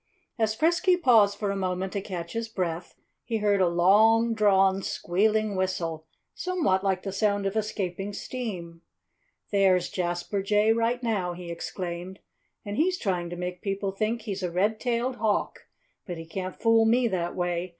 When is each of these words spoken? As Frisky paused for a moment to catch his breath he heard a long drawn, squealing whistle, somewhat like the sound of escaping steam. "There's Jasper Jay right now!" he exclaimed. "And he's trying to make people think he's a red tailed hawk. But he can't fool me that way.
As 0.39 0.55
Frisky 0.55 0.97
paused 0.97 1.37
for 1.37 1.51
a 1.51 1.55
moment 1.55 1.93
to 1.93 2.01
catch 2.01 2.33
his 2.33 2.49
breath 2.49 2.95
he 3.23 3.37
heard 3.37 3.61
a 3.61 3.67
long 3.69 4.33
drawn, 4.33 4.81
squealing 4.81 5.55
whistle, 5.55 6.07
somewhat 6.33 6.83
like 6.83 7.03
the 7.03 7.11
sound 7.11 7.45
of 7.45 7.55
escaping 7.55 8.11
steam. 8.11 8.81
"There's 9.51 9.89
Jasper 9.91 10.41
Jay 10.41 10.73
right 10.73 11.03
now!" 11.03 11.33
he 11.33 11.51
exclaimed. 11.51 12.17
"And 12.65 12.77
he's 12.77 12.97
trying 12.97 13.29
to 13.29 13.35
make 13.35 13.61
people 13.61 13.91
think 13.91 14.23
he's 14.23 14.41
a 14.41 14.49
red 14.49 14.79
tailed 14.79 15.17
hawk. 15.17 15.67
But 16.07 16.17
he 16.17 16.25
can't 16.25 16.59
fool 16.59 16.85
me 16.85 17.07
that 17.07 17.35
way. 17.35 17.69